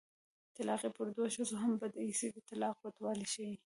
طلاقي 0.55 0.87
د 0.91 0.93
پردو 0.95 1.23
ښځو 1.35 1.55
هم 1.63 1.71
بد 1.81 1.93
ايسي 2.03 2.27
د 2.31 2.37
طلاق 2.49 2.75
بدوالی 2.83 3.25
ښيي 3.33 3.55